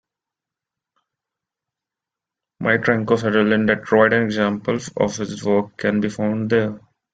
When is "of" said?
4.97-5.15